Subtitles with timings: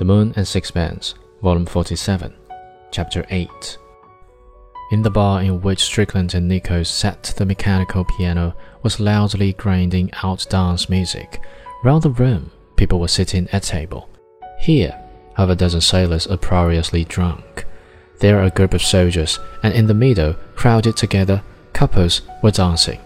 [0.00, 2.34] The Moon and Sixpence, Volume 47,
[2.90, 3.76] Chapter 8.
[4.92, 10.10] In the bar in which Strickland and Nichols sat, the mechanical piano was loudly grinding
[10.22, 11.42] out dance music.
[11.84, 14.08] Round the room, people were sitting at table.
[14.58, 14.98] Here,
[15.36, 17.66] half a dozen sailors uproariously drunk.
[18.20, 21.42] There a group of soldiers, and in the middle, crowded together,
[21.74, 23.00] couples were dancing.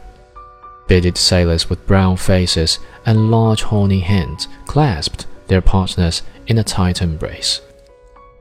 [0.87, 7.03] Bearded sailors with brown faces and large horny hands clasped their partners in a tight
[7.03, 7.61] embrace.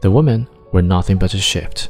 [0.02, 1.89] The women were nothing but a shift.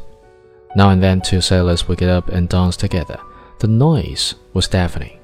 [0.76, 3.20] Now and then, two sailors would get up and dance together.
[3.60, 5.20] The noise was deafening.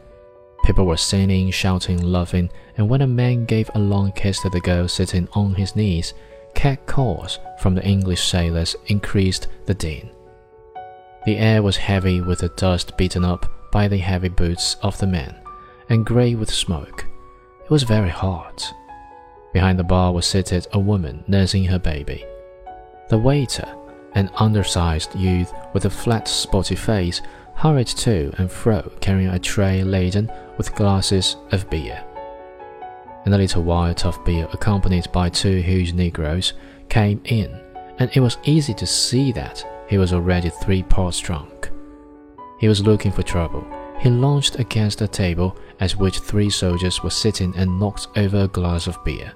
[0.63, 4.59] People were singing, shouting, laughing, and when a man gave a long kiss to the
[4.59, 6.13] girl sitting on his knees,
[6.53, 10.09] cat calls from the English sailors increased the din.
[11.25, 15.07] The air was heavy with the dust beaten up by the heavy boots of the
[15.07, 15.35] men,
[15.89, 17.05] and grey with smoke.
[17.63, 18.71] It was very hot.
[19.53, 22.25] Behind the bar was seated a woman nursing her baby.
[23.09, 23.67] The waiter,
[24.13, 27.21] an undersized youth with a flat, spotty face,
[27.55, 32.03] hurried to and fro carrying a tray laden with glasses of beer.
[33.25, 36.53] In a little while, Tough Bill, accompanied by two huge Negroes,
[36.87, 37.59] came in,
[37.97, 41.69] and it was easy to see that he was already three parts drunk.
[42.59, 43.65] He was looking for trouble.
[43.99, 48.47] He launched against a table at which three soldiers were sitting and knocked over a
[48.47, 49.33] glass of beer.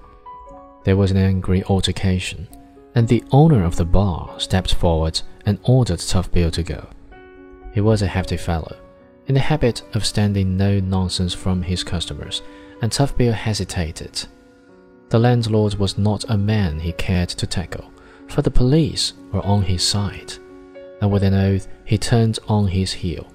[0.85, 2.47] There was an angry altercation,
[2.95, 6.87] and the owner of the bar stepped forward and ordered Tough Bill to go.
[7.73, 8.77] He was a hefty fellow,
[9.27, 12.41] in the habit of standing no nonsense from his customers,
[12.81, 14.25] and Tough Bill hesitated.
[15.09, 17.91] The landlord was not a man he cared to tackle,
[18.27, 20.33] for the police were on his side,
[21.01, 23.27] and with an oath he turned on his heel.